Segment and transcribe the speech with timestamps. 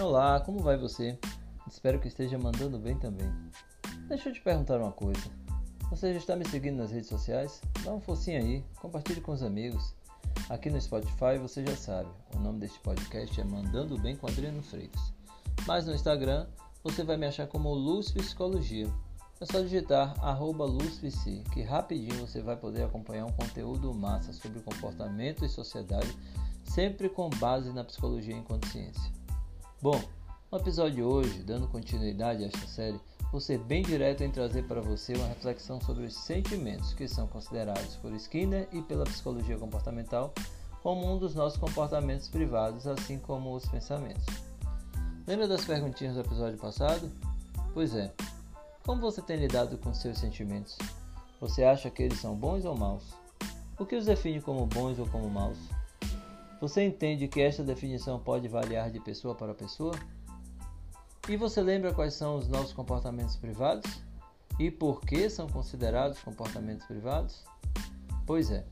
[0.00, 1.16] Olá, como vai você?
[1.68, 3.32] Espero que esteja mandando bem também.
[4.08, 5.22] Deixa eu te perguntar uma coisa.
[5.88, 7.60] Você já está me seguindo nas redes sociais?
[7.84, 9.94] Dá um focinho aí, compartilhe com os amigos.
[10.50, 14.64] Aqui no Spotify você já sabe, o nome deste podcast é Mandando Bem com Adriano
[14.64, 15.00] Freitas.
[15.64, 16.48] Mas no Instagram
[16.82, 18.92] você vai me achar como Luz Psicologia.
[19.40, 24.60] É só digitar arroba LuzPC, que rapidinho você vai poder acompanhar um conteúdo massa sobre
[24.60, 26.18] comportamento e sociedade,
[26.64, 29.23] sempre com base na psicologia e ciência.
[29.84, 30.02] Bom,
[30.50, 32.98] no episódio de hoje, dando continuidade a esta série,
[33.30, 37.26] vou ser bem direto em trazer para você uma reflexão sobre os sentimentos que são
[37.26, 40.32] considerados por Skinner e pela psicologia comportamental
[40.82, 44.24] como um dos nossos comportamentos privados, assim como os pensamentos.
[45.26, 47.12] Lembra das perguntinhas do episódio passado?
[47.74, 48.10] Pois é,
[48.86, 50.78] como você tem lidado com seus sentimentos?
[51.42, 53.04] Você acha que eles são bons ou maus?
[53.78, 55.58] O que os define como bons ou como maus?
[56.64, 59.94] Você entende que esta definição pode variar de pessoa para pessoa?
[61.28, 64.00] E você lembra quais são os nossos comportamentos privados?
[64.58, 67.44] E por que são considerados comportamentos privados?
[68.24, 68.64] Pois é.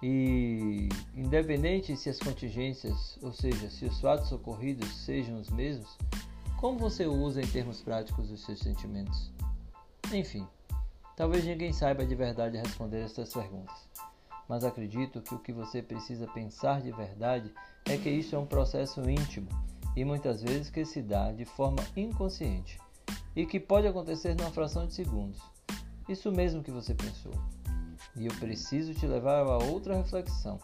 [0.00, 5.98] E independente se as contingências, ou seja, se os fatos ocorridos sejam os mesmos,
[6.60, 9.32] como você usa em termos práticos os seus sentimentos?
[10.12, 10.46] Enfim,
[11.16, 13.88] talvez ninguém saiba de verdade responder estas perguntas,
[14.48, 17.52] mas acredito que o que você precisa pensar de verdade
[17.84, 19.48] é que isso é um processo íntimo
[19.94, 22.78] e muitas vezes que se dá de forma inconsciente
[23.36, 25.40] e que pode acontecer numa fração de segundos.
[26.08, 27.32] Isso mesmo que você pensou.
[28.16, 30.58] E eu preciso te levar a outra reflexão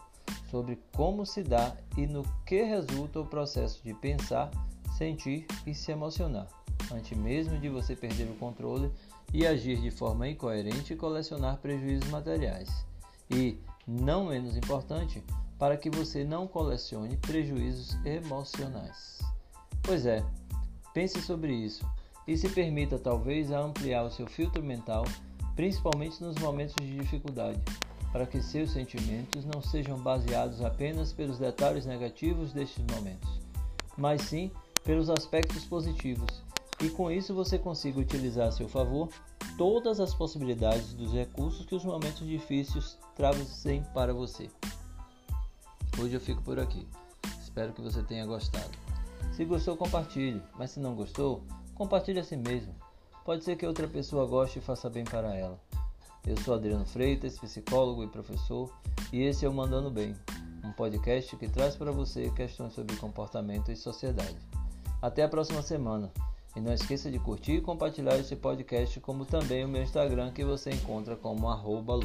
[0.49, 4.49] sobre como se dá e no que resulta o processo de pensar
[4.97, 6.47] sentir e se emocionar,
[6.91, 8.89] antes mesmo de você perder o controle
[9.33, 12.85] e agir de forma incoerente e colecionar prejuízos materiais.
[13.29, 15.23] E, não menos importante,
[15.57, 19.19] para que você não colecione prejuízos emocionais.
[19.81, 20.23] Pois é,
[20.93, 21.85] pense sobre isso
[22.27, 25.05] e se permita talvez a ampliar o seu filtro mental,
[25.55, 27.61] principalmente nos momentos de dificuldade,
[28.11, 33.39] para que seus sentimentos não sejam baseados apenas pelos detalhes negativos destes momentos,
[33.97, 34.51] mas sim
[34.83, 36.45] pelos aspectos positivos
[36.83, 39.09] e com isso você consiga utilizar a seu favor
[39.57, 44.49] todas as possibilidades dos recursos que os momentos difíceis trazem para você.
[45.99, 46.85] Hoje eu fico por aqui.
[47.41, 48.71] Espero que você tenha gostado.
[49.31, 51.41] Se gostou, compartilhe, mas se não gostou,
[51.73, 52.75] compartilhe a si mesmo.
[53.23, 55.59] Pode ser que outra pessoa goste e faça bem para ela.
[56.27, 58.71] Eu sou Adriano Freitas, psicólogo e professor,
[59.11, 60.15] e esse é o Mandando Bem,
[60.63, 64.37] um podcast que traz para você questões sobre comportamento e sociedade.
[65.01, 66.11] Até a próxima semana.
[66.55, 70.45] E não esqueça de curtir e compartilhar esse podcast, como também o meu Instagram que
[70.45, 71.99] você encontra como arroba.